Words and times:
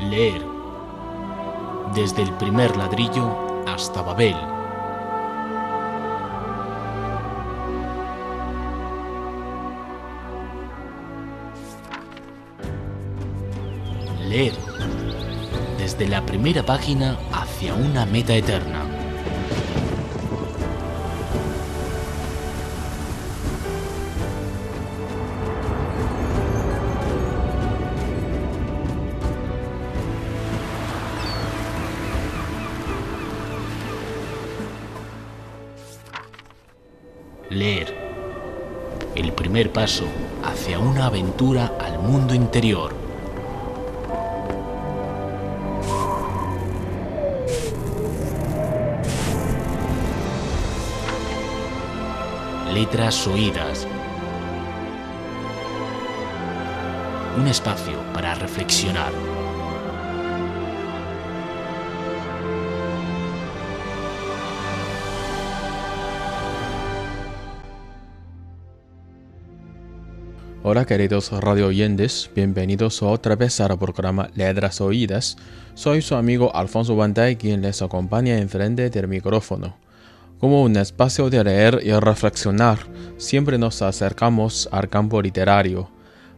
Leer. 0.00 0.44
Desde 1.94 2.22
el 2.22 2.32
primer 2.34 2.76
ladrillo 2.76 3.64
hasta 3.66 4.00
Babel. 4.02 4.36
Leer. 14.28 14.52
Desde 15.78 16.06
la 16.06 16.24
primera 16.24 16.62
página 16.62 17.18
hacia 17.32 17.74
una 17.74 18.06
meta 18.06 18.34
eterna. 18.34 18.97
Leer. 37.50 37.96
El 39.14 39.32
primer 39.32 39.72
paso 39.72 40.04
hacia 40.44 40.78
una 40.78 41.06
aventura 41.06 41.72
al 41.80 41.98
mundo 41.98 42.34
interior. 42.34 42.94
Letras 52.74 53.26
oídas. 53.26 53.86
Un 57.38 57.48
espacio 57.48 57.96
para 58.12 58.34
reflexionar. 58.34 59.12
Hola 70.70 70.84
queridos 70.84 71.32
radio 71.32 71.68
oyentes, 71.68 72.30
bienvenidos 72.34 73.02
otra 73.02 73.36
vez 73.36 73.58
al 73.58 73.78
programa 73.78 74.28
Letras 74.34 74.82
Oídas. 74.82 75.38
Soy 75.72 76.02
su 76.02 76.14
amigo 76.14 76.54
Alfonso 76.54 76.94
Bandai 76.94 77.36
quien 77.36 77.62
les 77.62 77.80
acompaña 77.80 78.36
enfrente 78.36 78.90
del 78.90 79.08
micrófono. 79.08 79.76
Como 80.38 80.62
un 80.62 80.76
espacio 80.76 81.30
de 81.30 81.42
leer 81.42 81.80
y 81.82 81.92
reflexionar, 81.92 82.80
siempre 83.16 83.56
nos 83.56 83.80
acercamos 83.80 84.68
al 84.70 84.90
campo 84.90 85.22
literario. 85.22 85.88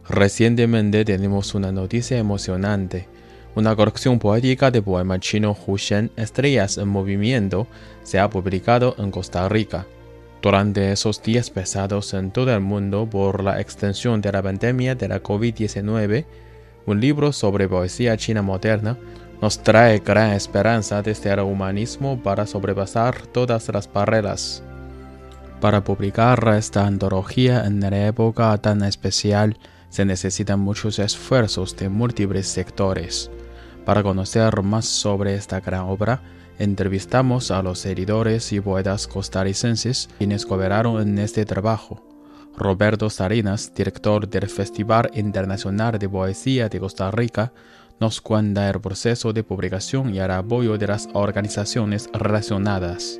Recientemente 0.07 1.03
tenemos 1.03 1.53
una 1.53 1.73
noticia 1.73 2.17
emocionante. 2.17 3.09
Una 3.55 3.75
colección 3.75 4.17
poética 4.17 4.71
de 4.71 4.81
poema 4.81 5.19
chino 5.19 5.57
Shen 5.75 6.09
Estrellas 6.15 6.77
en 6.77 6.87
Movimiento 6.87 7.67
se 8.03 8.17
ha 8.17 8.29
publicado 8.29 8.95
en 8.97 9.11
Costa 9.11 9.49
Rica. 9.49 9.85
Durante 10.41 10.91
esos 10.91 11.21
días 11.21 11.51
pesados 11.51 12.15
en 12.15 12.31
todo 12.31 12.51
el 12.51 12.61
mundo 12.61 13.07
por 13.07 13.43
la 13.43 13.61
extensión 13.61 14.21
de 14.21 14.31
la 14.31 14.41
pandemia 14.41 14.95
de 14.95 15.07
la 15.07 15.21
COVID-19, 15.21 16.25
un 16.87 16.99
libro 16.99 17.31
sobre 17.31 17.69
poesía 17.69 18.17
china 18.17 18.41
moderna 18.41 18.97
nos 19.39 19.61
trae 19.61 19.99
gran 19.99 20.31
esperanza 20.31 21.03
desde 21.03 21.31
el 21.31 21.41
humanismo 21.41 22.21
para 22.23 22.47
sobrepasar 22.47 23.27
todas 23.27 23.69
las 23.69 23.91
barreras. 23.91 24.63
Para 25.59 25.83
publicar 25.83 26.43
esta 26.57 26.87
antología 26.87 27.63
en 27.65 27.79
la 27.79 28.07
época 28.07 28.57
tan 28.57 28.83
especial 28.83 29.57
se 29.89 30.05
necesitan 30.05 30.59
muchos 30.59 30.97
esfuerzos 30.97 31.75
de 31.77 31.87
múltiples 31.87 32.47
sectores. 32.47 33.29
Para 33.85 34.01
conocer 34.01 34.63
más 34.63 34.85
sobre 34.85 35.35
esta 35.35 35.59
gran 35.59 35.81
obra, 35.81 36.21
entrevistamos 36.59 37.51
a 37.51 37.61
los 37.63 37.85
editores 37.85 38.51
y 38.53 38.61
poetas 38.61 39.07
costarricenses 39.07 40.09
quienes 40.17 40.45
cooperaron 40.45 41.01
en 41.01 41.17
este 41.19 41.45
trabajo. 41.45 42.01
Roberto 42.57 43.09
Salinas, 43.09 43.73
director 43.73 44.27
del 44.29 44.47
Festival 44.47 45.09
Internacional 45.13 45.97
de 45.97 46.09
Poesía 46.09 46.69
de 46.69 46.79
Costa 46.79 47.09
Rica, 47.11 47.53
nos 47.99 48.19
cuenta 48.19 48.69
el 48.69 48.81
proceso 48.81 49.31
de 49.31 49.43
publicación 49.43 50.13
y 50.13 50.19
el 50.19 50.31
apoyo 50.31 50.77
de 50.77 50.87
las 50.87 51.07
organizaciones 51.13 52.09
relacionadas. 52.13 53.19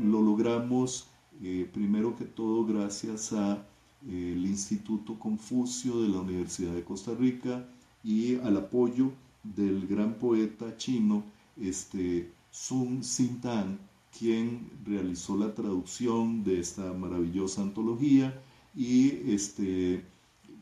Lo 0.00 0.20
logramos 0.20 1.06
eh, 1.42 1.68
primero 1.72 2.14
que 2.16 2.24
todo 2.24 2.64
gracias 2.64 3.32
al 3.32 3.64
eh, 4.08 4.36
Instituto 4.36 5.18
Confucio 5.18 6.02
de 6.02 6.08
la 6.08 6.20
Universidad 6.20 6.72
de 6.72 6.84
Costa 6.84 7.12
Rica 7.18 7.64
y 8.04 8.38
al 8.40 8.56
apoyo 8.56 9.12
del 9.42 9.86
gran 9.86 10.14
poeta 10.14 10.76
chino 10.76 11.24
este, 11.60 12.30
Sun 12.52 13.02
Sintan, 13.02 13.80
quien 14.16 14.70
realizó 14.84 15.36
la 15.36 15.54
traducción 15.54 16.44
de 16.44 16.60
esta 16.60 16.92
maravillosa 16.92 17.62
antología 17.62 18.40
y 18.74 19.08
este, 19.32 20.04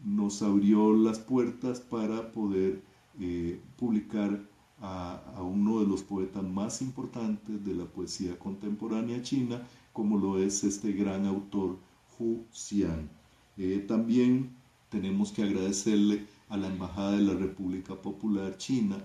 nos 0.05 0.41
abrió 0.41 0.95
las 0.95 1.19
puertas 1.19 1.81
para 1.81 2.33
poder 2.33 2.81
eh, 3.21 3.61
publicar 3.77 4.41
a, 4.81 5.21
a, 5.37 5.43
uno 5.43 5.81
de 5.81 5.87
los 5.87 6.03
poetas 6.03 6.43
más 6.43 6.81
importantes 6.81 7.62
de 7.65 7.75
la 7.75 7.84
poesía 7.84 8.39
contemporánea 8.39 9.21
china, 9.21 9.61
como 9.93 10.17
lo 10.17 10.39
es 10.39 10.65
este 10.65 10.93
gran 10.93 11.27
autor 11.27 11.77
Hu 12.19 12.47
Xian. 12.53 13.11
Eh, 13.59 13.84
también 13.87 14.56
tenemos 14.89 15.33
que 15.33 15.43
agradecerle 15.43 16.27
a 16.49 16.56
la 16.56 16.69
Embajada 16.69 17.12
de 17.12 17.23
la 17.23 17.34
República 17.34 17.95
Popular 17.95 18.56
China, 18.56 18.97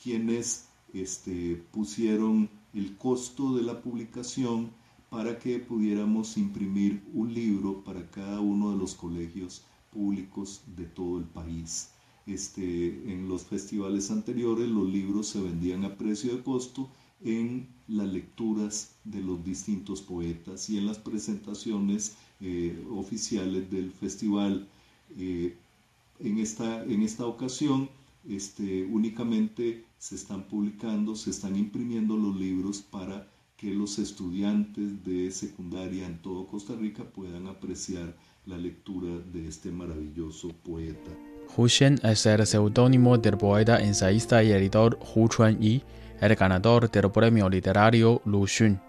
quienes 0.00 0.68
este, 0.94 1.62
pusieron 1.72 2.48
el 2.72 2.96
costo 2.96 3.54
de 3.56 3.62
la 3.62 3.82
publicación 3.82 4.70
para 5.10 5.38
que 5.38 5.58
pudiéramos 5.58 6.36
imprimir 6.36 7.02
un 7.12 7.34
libro 7.34 7.84
para 7.84 8.10
cada 8.10 8.40
uno 8.40 8.72
de 8.72 8.78
los 8.78 8.94
colegios 8.94 9.62
públicos 9.92 10.62
de 10.76 10.84
todo 10.84 11.18
el 11.18 11.24
país. 11.24 11.90
Este, 12.26 13.12
en 13.12 13.28
los 13.28 13.42
festivales 13.42 14.10
anteriores 14.10 14.68
los 14.68 14.88
libros 14.88 15.28
se 15.28 15.40
vendían 15.40 15.84
a 15.84 15.96
precio 15.96 16.34
de 16.34 16.42
costo 16.42 16.88
en 17.22 17.68
las 17.86 18.08
lecturas 18.08 18.92
de 19.04 19.20
los 19.20 19.44
distintos 19.44 20.00
poetas 20.00 20.70
y 20.70 20.78
en 20.78 20.86
las 20.86 20.98
presentaciones 20.98 22.16
eh, 22.40 22.84
oficiales 22.90 23.70
del 23.70 23.90
festival. 23.92 24.66
Eh, 25.16 25.56
en, 26.20 26.38
esta, 26.38 26.84
en 26.84 27.02
esta 27.02 27.26
ocasión 27.26 27.88
este, 28.28 28.84
únicamente 28.84 29.84
se 29.98 30.14
están 30.14 30.44
publicando, 30.44 31.14
se 31.14 31.30
están 31.30 31.56
imprimiendo 31.56 32.16
los 32.16 32.36
libros 32.36 32.82
para 32.82 33.28
que 33.56 33.72
los 33.72 33.98
estudiantes 33.98 35.04
de 35.04 35.30
secundaria 35.30 36.06
en 36.06 36.18
todo 36.18 36.46
Costa 36.46 36.74
Rica 36.74 37.04
puedan 37.04 37.46
apreciar 37.46 38.14
la 38.46 38.56
lectura 38.56 39.20
de 39.32 39.48
este 39.48 39.70
maravilloso 39.70 40.48
poeta. 40.48 41.10
Hu 41.56 41.68
Shen 41.68 41.98
es 42.02 42.26
el 42.26 42.46
seudónimo 42.46 43.16
del 43.16 43.38
poeta, 43.38 43.80
ensayista 43.80 44.42
y 44.42 44.52
editor 44.52 44.98
Hu 45.14 45.28
Chuan-yi, 45.28 45.82
el 46.20 46.34
ganador 46.34 46.90
del 46.90 47.10
premio 47.10 47.48
literario 47.48 48.20
Lu 48.24 48.46
Xun. 48.46 48.80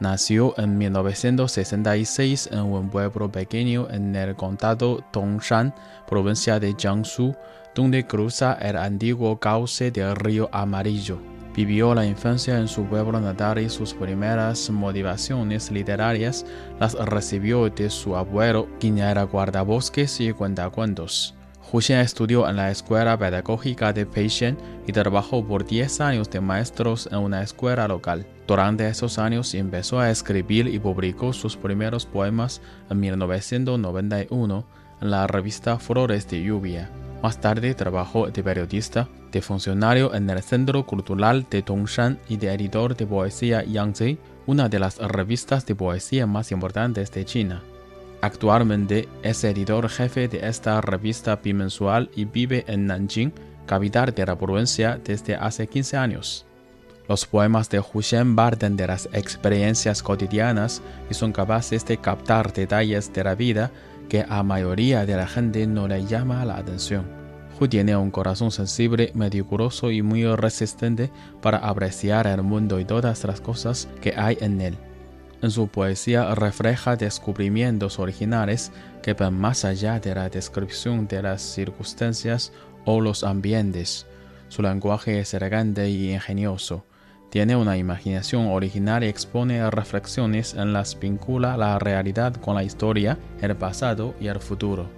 Nació 0.00 0.54
en 0.58 0.76
1966 0.76 2.48
en 2.52 2.60
un 2.60 2.90
pueblo 2.90 3.30
pequeño 3.30 3.88
en 3.90 4.14
el 4.16 4.34
condado 4.34 5.04
Dongshan, 5.12 5.72
provincia 6.06 6.58
de 6.58 6.74
Jiangsu, 6.76 7.34
donde 7.74 8.06
cruza 8.06 8.54
el 8.54 8.76
antiguo 8.76 9.38
cauce 9.38 9.90
del 9.90 10.14
río 10.16 10.48
Amarillo. 10.52 11.18
Vivió 11.54 11.94
la 11.94 12.04
infancia 12.04 12.58
en 12.58 12.66
su 12.66 12.84
pueblo 12.84 13.20
natal 13.20 13.60
y 13.60 13.70
sus 13.70 13.94
primeras 13.94 14.70
motivaciones 14.70 15.70
literarias 15.70 16.44
las 16.80 16.94
recibió 16.94 17.70
de 17.70 17.90
su 17.90 18.16
abuelo, 18.16 18.68
quien 18.80 18.98
era 18.98 19.22
guardabosques 19.22 20.20
y 20.20 20.32
cuentacuentos. 20.32 21.34
Huxian 21.72 22.00
estudió 22.00 22.48
en 22.48 22.56
la 22.56 22.70
escuela 22.70 23.18
pedagógica 23.18 23.92
de 23.92 24.04
Peishen 24.04 24.56
y 24.86 24.92
trabajó 24.92 25.44
por 25.44 25.64
10 25.64 26.00
años 26.00 26.30
de 26.30 26.40
maestros 26.40 27.08
en 27.10 27.18
una 27.18 27.42
escuela 27.42 27.88
local. 27.88 28.26
Durante 28.46 28.86
esos 28.88 29.18
años 29.18 29.54
empezó 29.54 29.98
a 29.98 30.10
escribir 30.10 30.66
y 30.66 30.78
publicó 30.78 31.32
sus 31.32 31.56
primeros 31.56 32.04
poemas 32.04 32.60
en 32.90 33.00
1991 33.00 34.64
en 35.00 35.10
la 35.10 35.26
revista 35.26 35.78
Flores 35.78 36.28
de 36.28 36.42
Lluvia. 36.42 36.90
Más 37.24 37.40
tarde 37.40 37.74
trabajó 37.74 38.28
de 38.28 38.42
periodista, 38.42 39.08
de 39.32 39.40
funcionario 39.40 40.12
en 40.12 40.28
el 40.28 40.42
Centro 40.42 40.84
Cultural 40.84 41.46
de 41.48 41.62
Dongshan 41.62 42.18
y 42.28 42.36
de 42.36 42.52
editor 42.52 42.94
de 42.94 43.06
poesía 43.06 43.64
Yangtze, 43.64 44.18
una 44.44 44.68
de 44.68 44.78
las 44.78 44.98
revistas 44.98 45.64
de 45.64 45.74
poesía 45.74 46.26
más 46.26 46.52
importantes 46.52 47.10
de 47.12 47.24
China. 47.24 47.62
Actualmente 48.20 49.08
es 49.22 49.42
editor 49.42 49.88
jefe 49.88 50.28
de 50.28 50.46
esta 50.46 50.78
revista 50.82 51.36
bimensual 51.36 52.10
y 52.14 52.26
vive 52.26 52.62
en 52.68 52.88
Nanjing, 52.88 53.32
capital 53.64 54.14
de 54.14 54.26
la 54.26 54.36
provincia, 54.36 55.00
desde 55.02 55.34
hace 55.34 55.66
15 55.66 55.96
años. 55.96 56.44
Los 57.08 57.24
poemas 57.24 57.70
de 57.70 57.80
Hushen 57.80 58.36
parten 58.36 58.76
de 58.76 58.86
las 58.86 59.08
experiencias 59.14 60.02
cotidianas 60.02 60.82
y 61.08 61.14
son 61.14 61.32
capaces 61.32 61.86
de 61.86 61.96
captar 61.96 62.52
detalles 62.52 63.10
de 63.14 63.24
la 63.24 63.34
vida 63.34 63.70
que 64.08 64.24
a 64.28 64.42
mayoría 64.42 65.06
de 65.06 65.16
la 65.16 65.26
gente 65.26 65.66
no 65.66 65.88
le 65.88 66.04
llama 66.06 66.44
la 66.44 66.56
atención. 66.56 67.04
Hu 67.58 67.68
tiene 67.68 67.96
un 67.96 68.10
corazón 68.10 68.50
sensible, 68.50 69.12
meticuloso 69.14 69.90
y 69.90 70.02
muy 70.02 70.24
resistente 70.34 71.10
para 71.40 71.58
apreciar 71.58 72.26
el 72.26 72.42
mundo 72.42 72.80
y 72.80 72.84
todas 72.84 73.24
las 73.24 73.40
cosas 73.40 73.88
que 74.00 74.14
hay 74.16 74.36
en 74.40 74.60
él. 74.60 74.76
En 75.42 75.50
su 75.50 75.68
poesía 75.68 76.34
refleja 76.34 76.96
descubrimientos 76.96 77.98
originales 77.98 78.72
que 79.02 79.12
van 79.12 79.38
más 79.38 79.64
allá 79.64 80.00
de 80.00 80.14
la 80.14 80.28
descripción 80.28 81.06
de 81.06 81.22
las 81.22 81.42
circunstancias 81.42 82.52
o 82.84 83.00
los 83.00 83.22
ambientes. 83.22 84.06
Su 84.48 84.62
lenguaje 84.62 85.20
es 85.20 85.34
elegante 85.34 85.88
y 85.90 86.12
ingenioso. 86.12 86.86
Tiene 87.34 87.56
una 87.56 87.76
imaginación 87.76 88.46
original 88.46 89.02
y 89.02 89.08
expone 89.08 89.68
reflexiones 89.68 90.54
en 90.54 90.72
las 90.72 90.96
vincula 91.00 91.56
la 91.56 91.80
realidad 91.80 92.32
con 92.36 92.54
la 92.54 92.62
historia, 92.62 93.18
el 93.40 93.56
pasado 93.56 94.14
y 94.20 94.28
el 94.28 94.38
futuro. 94.38 94.88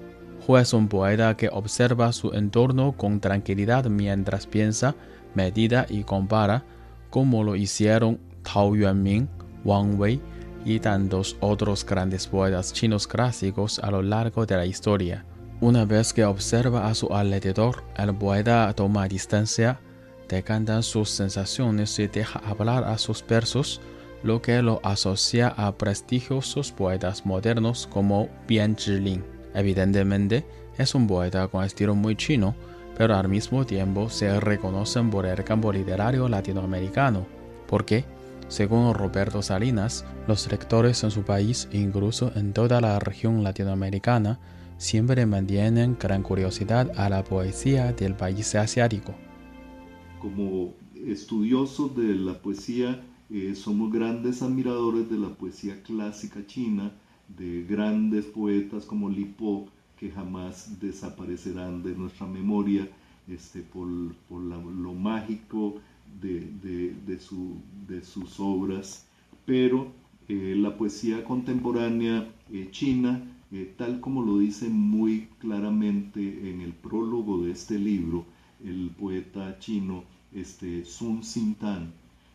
Hu 0.46 0.58
es 0.58 0.74
un 0.74 0.86
poeta 0.86 1.34
que 1.34 1.48
observa 1.48 2.12
su 2.12 2.34
entorno 2.34 2.92
con 2.92 3.20
tranquilidad 3.20 3.86
mientras 3.86 4.46
piensa, 4.46 4.94
medita 5.34 5.86
y 5.88 6.04
compara, 6.04 6.62
como 7.08 7.42
lo 7.42 7.56
hicieron 7.56 8.20
Tao 8.42 8.76
Yuanming, 8.76 9.30
Wang 9.64 9.98
Wei 9.98 10.20
y 10.62 10.78
tantos 10.80 11.38
otros 11.40 11.86
grandes 11.86 12.26
poetas 12.26 12.70
chinos 12.74 13.06
clásicos 13.06 13.78
a 13.78 13.90
lo 13.90 14.02
largo 14.02 14.44
de 14.44 14.56
la 14.58 14.66
historia. 14.66 15.24
Una 15.62 15.86
vez 15.86 16.12
que 16.12 16.26
observa 16.26 16.86
a 16.86 16.94
su 16.94 17.10
alrededor, 17.14 17.82
el 17.96 18.14
poeta 18.14 18.70
toma 18.74 19.08
distancia, 19.08 19.80
decanta 20.28 20.82
sus 20.82 21.10
sensaciones 21.10 21.98
y 21.98 22.08
deja 22.08 22.40
hablar 22.40 22.84
a 22.84 22.98
sus 22.98 23.24
versos, 23.26 23.80
lo 24.22 24.42
que 24.42 24.62
lo 24.62 24.80
asocia 24.82 25.48
a 25.48 25.76
prestigiosos 25.76 26.72
poetas 26.72 27.26
modernos 27.26 27.86
como 27.86 28.28
Bian 28.48 28.76
Zhilin. 28.76 29.24
Evidentemente, 29.54 30.44
es 30.78 30.94
un 30.94 31.06
poeta 31.06 31.48
con 31.48 31.64
estilo 31.64 31.94
muy 31.94 32.16
chino, 32.16 32.54
pero 32.96 33.14
al 33.14 33.28
mismo 33.28 33.64
tiempo 33.64 34.08
se 34.08 34.40
reconocen 34.40 35.10
por 35.10 35.26
el 35.26 35.44
campo 35.44 35.72
literario 35.72 36.28
latinoamericano, 36.28 37.26
porque 37.66 38.04
según 38.48 38.94
Roberto 38.94 39.42
Salinas, 39.42 40.04
los 40.28 40.50
lectores 40.50 41.02
en 41.04 41.10
su 41.10 41.22
país, 41.22 41.68
incluso 41.72 42.32
en 42.36 42.52
toda 42.52 42.80
la 42.80 42.98
región 42.98 43.42
latinoamericana, 43.42 44.38
siempre 44.78 45.26
mantienen 45.26 45.96
gran 45.98 46.22
curiosidad 46.22 46.90
a 46.96 47.08
la 47.08 47.24
poesía 47.24 47.92
del 47.92 48.14
país 48.14 48.54
asiático. 48.54 49.14
Como 50.20 50.74
estudiosos 50.94 51.94
de 51.96 52.14
la 52.14 52.40
poesía, 52.40 53.04
eh, 53.28 53.54
somos 53.54 53.92
grandes 53.92 54.40
admiradores 54.42 55.10
de 55.10 55.18
la 55.18 55.28
poesía 55.30 55.82
clásica 55.82 56.46
china, 56.46 56.92
de 57.36 57.64
grandes 57.64 58.24
poetas 58.24 58.86
como 58.86 59.10
Li 59.10 59.24
Po, 59.24 59.66
que 59.98 60.10
jamás 60.10 60.80
desaparecerán 60.80 61.82
de 61.82 61.94
nuestra 61.94 62.26
memoria 62.26 62.88
este, 63.28 63.60
por, 63.62 63.88
lo 63.88 64.94
mágico 64.94 65.80
de, 66.20 67.18
sus 68.02 68.40
obras, 68.40 69.06
pero 69.44 69.92
eh, 70.28 70.54
la 70.56 70.76
poesía 70.76 71.24
contemporánea 71.24 72.32
eh, 72.52 72.68
china, 72.70 73.22
tal 73.76 74.00
como 74.00 74.22
lo 74.22 74.38
dice 74.38 74.68
muy 74.68 75.28
claramente 75.38 76.50
en 76.50 76.60
el 76.60 76.72
prólogo 76.72 77.42
de 77.42 77.52
este 77.52 77.78
libro, 77.78 78.26
el 78.66 78.90
poeta 78.90 79.58
chino 79.58 80.04
este, 80.34 80.84
Sun 80.84 81.22
Xintan, 81.22 81.92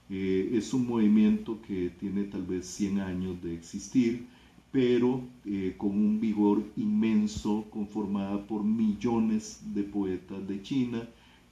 es 0.10 0.74
un 0.74 0.88
movimiento 0.88 1.62
que 1.62 1.89
tiene 1.89 2.25
tal 2.25 2.44
vez 2.44 2.66
100 2.66 3.00
años 3.00 3.42
de 3.42 3.54
existir, 3.54 4.25
pero 4.69 5.24
con 5.78 5.92
un 5.92 6.19
vigor 6.19 6.66
inmenso, 6.75 7.66
conformada 7.69 8.45
por 8.45 8.62
millones 8.62 9.62
de 9.74 9.83
poetas 9.83 10.45
de 10.50 10.62
China, 10.62 11.07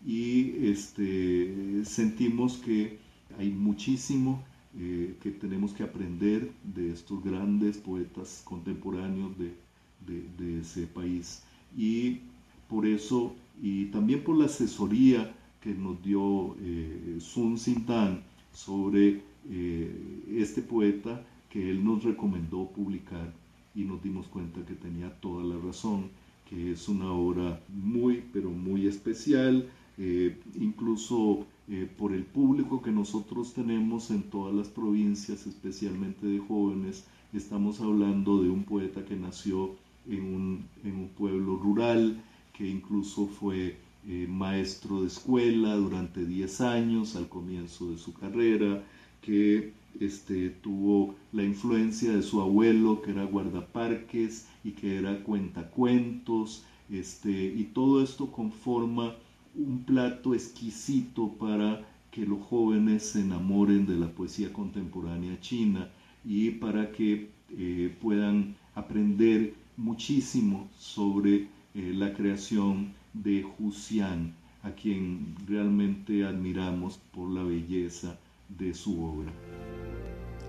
y 0.06 0.52
este, 0.68 1.86
sentimos 1.86 2.58
que 2.58 2.98
hay 3.38 3.50
muchísimo 3.52 4.44
eh, 4.78 5.16
que 5.22 5.32
tenemos 5.32 5.74
que 5.74 5.84
aprender 5.84 6.52
de 6.64 6.92
estos 6.92 7.24
grandes 7.24 7.78
poetas 7.78 8.42
contemporáneos 8.46 9.32
de, 9.38 10.60
ese 10.60 10.88
país. 10.88 11.44
Y 11.78 12.22
por 12.70 12.86
eso, 12.86 13.36
y 13.62 13.86
también 13.86 14.24
por 14.24 14.38
la 14.38 14.46
asesoría 14.46 15.36
que 15.62 15.74
nos 15.74 16.02
dio 16.04 16.56
eh, 16.62 17.18
Sun 17.20 17.58
Sintan 17.58 18.22
sobre 18.54 19.22
eh, 19.50 20.26
este 20.38 20.62
poeta 20.62 21.26
que 21.50 21.70
él 21.70 21.84
nos 21.84 22.04
recomendó 22.04 22.68
publicar 22.68 23.34
y 23.76 23.84
nos 23.84 24.02
dimos 24.02 24.28
cuenta 24.28 24.66
que 24.66 24.76
tenía 24.76 25.10
toda 25.20 25.44
la 25.44 25.58
razón, 25.58 26.10
que 26.50 26.72
es 26.72 26.88
una 26.90 27.12
obra 27.12 27.62
muy, 27.70 28.24
pero 28.34 28.50
muy 28.50 28.88
especial, 28.88 29.68
eh, 29.98 30.38
incluso 30.60 31.46
eh, 31.68 31.88
por 31.98 32.14
el 32.14 32.24
público 32.24 32.82
que 32.82 32.92
nosotros 32.92 33.54
tenemos 33.54 34.10
en 34.12 34.24
todas 34.24 34.56
las 34.56 34.68
provincias, 34.68 35.46
especialmente 35.46 36.26
de 36.26 36.40
jóvenes. 36.40 37.06
Estamos 37.32 37.80
hablando 37.80 38.42
de 38.42 38.50
un 38.50 38.64
poeta 38.64 39.06
que 39.06 39.16
nació 39.16 39.76
en 40.10 40.34
un, 40.34 41.10
pueblo 41.18 41.58
rural, 41.58 42.24
que 42.60 42.68
incluso 42.68 43.26
fue 43.26 43.78
eh, 44.06 44.28
maestro 44.30 45.00
de 45.00 45.08
escuela 45.08 45.76
durante 45.76 46.26
10 46.26 46.60
años 46.60 47.16
al 47.16 47.30
comienzo 47.30 47.90
de 47.90 47.98
su 47.98 48.14
carrera, 48.14 48.84
que 49.22 49.72
este, 50.02 50.50
tuvo 50.50 51.16
la 51.32 51.44
influencia 51.44 52.14
de 52.14 52.22
su 52.22 52.42
abuelo, 52.42 53.02
que 53.02 53.12
era 53.12 53.24
guardaparques 53.24 54.46
y 54.66 54.72
que 54.72 54.98
era 54.98 55.24
cuentacuentos, 55.24 56.66
este, 56.92 57.32
y 57.32 57.64
todo 57.74 58.04
esto 58.04 58.30
conforma 58.30 59.16
un 59.56 59.86
plato 59.86 60.34
exquisito 60.34 61.30
para 61.40 61.88
que 62.12 62.26
los 62.26 62.42
jóvenes 62.42 63.04
se 63.04 63.22
enamoren 63.22 63.86
de 63.86 63.96
la 63.96 64.10
poesía 64.10 64.52
contemporánea 64.52 65.40
china 65.40 65.90
y 66.26 66.52
para 66.52 66.92
que 66.92 67.30
eh, 67.58 67.96
puedan 68.02 68.58
aprender 68.76 69.54
muchísimo 69.78 70.68
sobre 70.78 71.48
eh, 71.76 71.94
la 71.96 72.14
creación 72.14 72.94
de 73.14 73.44
Hu 73.44 73.72
Xian, 73.72 74.34
a 74.64 74.72
quien 74.72 75.36
realmente 75.48 76.26
admiramos 76.26 77.00
por 77.14 77.30
la 77.30 77.44
belleza 77.44 78.18
de 78.50 78.74
su 78.74 79.04
obra. 79.04 79.32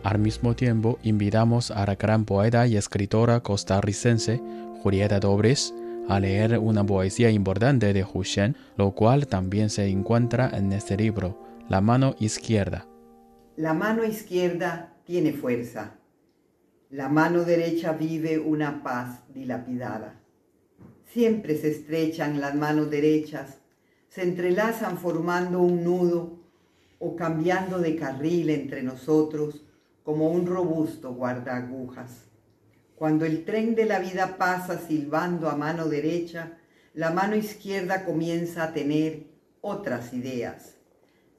Al 0.03 0.19
mismo 0.19 0.57
tiempo, 0.57 0.99
invitamos 1.03 1.71
a 1.71 1.85
la 1.85 1.95
gran 1.95 2.25
poeta 2.25 2.67
y 2.67 2.77
escritora 2.77 3.41
costarricense 3.41 4.41
Julieta 4.83 5.21
Dobres 5.21 5.75
a 6.09 6.19
leer 6.19 6.59
una 6.59 6.85
poesía 6.85 7.31
importante 7.31 7.93
de 7.93 8.05
Xian, 8.05 8.57
lo 8.77 8.93
cual 8.93 9.27
también 9.27 9.71
se 9.71 9.87
encuentra 9.89 10.51
en 10.57 10.73
este 10.73 10.97
libro, 10.97 11.39
La 11.69 11.81
mano 11.81 12.17
izquierda. 12.19 12.87
La 13.57 13.75
mano 13.75 14.05
izquierda 14.05 14.95
tiene 15.05 15.33
fuerza. 15.33 15.93
La 16.89 17.09
mano 17.09 17.45
derecha 17.45 17.93
vive 17.93 18.39
una 18.39 18.83
paz 18.83 19.21
dilapidada. 19.35 20.15
Siempre 21.13 21.57
se 21.57 21.71
estrechan 21.71 22.41
las 22.41 22.55
manos 22.55 22.89
derechas, 22.89 23.59
se 24.09 24.23
entrelazan 24.23 24.97
formando 24.97 25.61
un 25.61 25.83
nudo 25.83 26.39
o 27.01 27.17
cambiando 27.17 27.81
de 27.81 27.97
carril 27.97 28.49
entre 28.51 28.85
nosotros 28.85 29.65
como 30.05 30.31
un 30.31 30.47
robusto 30.47 31.13
guardaagujas. 31.13 32.27
Cuando 32.95 33.25
el 33.25 33.45
tren 33.45 33.75
de 33.75 33.87
la 33.87 33.99
vida 33.99 34.37
pasa 34.37 34.79
silbando 34.79 35.49
a 35.49 35.57
mano 35.57 35.89
derecha, 35.89 36.59
la 36.95 37.11
mano 37.11 37.35
izquierda 37.35 38.05
comienza 38.05 38.63
a 38.63 38.73
tener 38.73 39.27
otras 39.63 40.13
ideas. 40.13 40.77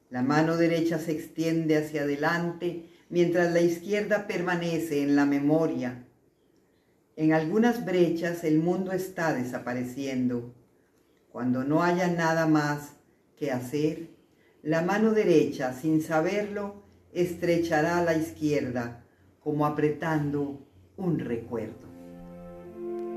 La 0.10 0.22
mano 0.22 0.58
derecha 0.58 1.00
se 1.00 1.14
extiende 1.14 1.78
hacia 1.78 2.02
adelante 2.02 2.90
mientras 3.10 3.54
la 3.54 3.62
izquierda 3.62 4.28
permanece 4.28 5.02
en 5.02 5.16
la 5.16 5.26
memoria. 5.26 6.06
En 7.16 7.34
algunas 7.34 7.86
brechas 7.86 8.44
el 8.44 8.60
mundo 8.60 8.94
está 8.94 9.34
desapareciendo. 9.34 10.54
Cuando 11.32 11.64
no 11.64 11.84
haya 11.84 12.08
nada 12.08 12.48
más 12.48 12.94
que 13.36 13.52
hacer, 13.52 14.10
la 14.64 14.82
mano 14.82 15.12
derecha, 15.12 15.74
sin 15.74 16.02
saberlo, 16.02 16.84
estrechará 17.14 17.98
a 17.98 18.04
la 18.04 18.16
izquierda, 18.16 19.04
como 19.44 19.66
apretando 19.66 20.60
un 20.98 21.20
recuerdo. 21.20 21.90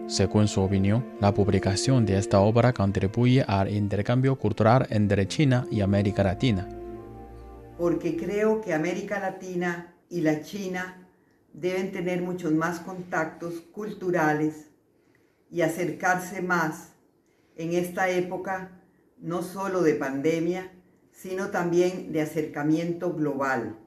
Según 0.06 0.48
su 0.48 0.60
opinión, 0.60 1.04
la 1.20 1.32
publicación 1.32 2.04
de 2.04 2.18
esta 2.18 2.40
obra 2.40 2.72
contribuye 2.72 3.42
al 3.42 3.70
intercambio 3.72 4.36
cultural 4.36 4.86
entre 4.90 5.26
China 5.28 5.66
y 5.70 5.80
América 5.80 6.22
Latina. 6.22 6.68
Porque 7.78 8.16
creo 8.16 8.60
que 8.60 8.74
América 8.74 9.18
Latina 9.18 9.94
y 10.10 10.20
la 10.20 10.42
China 10.42 11.03
deben 11.54 11.90
tener 11.92 12.20
muchos 12.20 12.52
más 12.52 12.80
contactos 12.80 13.62
culturales 13.72 14.70
y 15.50 15.62
acercarse 15.62 16.42
más 16.42 16.92
en 17.56 17.72
esta 17.72 18.10
época 18.10 18.82
no 19.18 19.42
solo 19.42 19.82
de 19.82 19.94
pandemia, 19.94 20.70
sino 21.10 21.48
también 21.48 22.12
de 22.12 22.20
acercamiento 22.20 23.14
global 23.14 23.78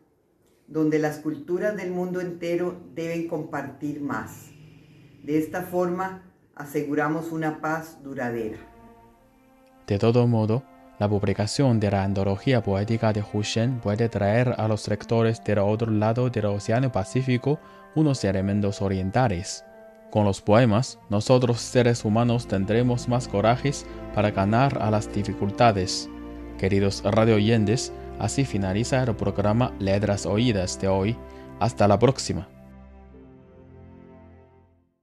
donde 0.67 0.99
las 0.99 1.19
culturas 1.19 1.75
del 1.77 1.91
mundo 1.91 2.19
entero 2.21 2.81
deben 2.93 3.27
compartir 3.27 4.01
más. 4.01 4.49
De 5.23 5.37
esta 5.37 5.63
forma 5.63 6.23
aseguramos 6.55 7.31
una 7.31 7.61
paz 7.61 8.03
duradera. 8.03 8.57
De 9.87 9.97
todo 9.97 10.27
modo, 10.27 10.63
la 10.99 11.07
publicación 11.07 11.79
de 11.79 11.91
la 11.91 12.03
antología 12.03 12.63
poética 12.63 13.13
de 13.13 13.21
Hu 13.21 13.43
Shen 13.43 13.79
puede 13.79 14.09
traer 14.09 14.55
a 14.57 14.67
los 14.67 14.87
lectores 14.87 15.43
del 15.43 15.59
otro 15.59 15.91
lado 15.91 16.29
del 16.29 16.45
Océano 16.45 16.91
Pacífico 16.91 17.59
unos 17.95 18.23
elementos 18.23 18.81
orientales. 18.81 19.63
Con 20.09 20.25
los 20.25 20.41
poemas, 20.41 20.99
nosotros 21.09 21.59
seres 21.59 22.05
humanos 22.05 22.47
tendremos 22.47 23.07
más 23.07 23.27
corajes 23.27 23.85
para 24.15 24.31
ganar 24.31 24.81
a 24.81 24.89
las 24.89 25.11
dificultades. 25.13 26.09
Queridos 26.57 27.03
radio 27.03 27.35
oyentes, 27.35 27.93
así 28.17 28.45
finaliza 28.45 29.03
el 29.03 29.15
programa 29.15 29.73
Letras 29.79 30.25
Oídas 30.25 30.79
de 30.79 30.87
hoy. 30.87 31.17
Hasta 31.59 31.87
la 31.87 31.99
próxima. 31.99 32.56